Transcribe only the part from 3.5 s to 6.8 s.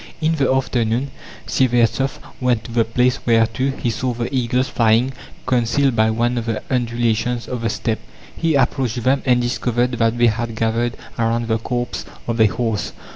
he saw the eagles flying; concealed by one of the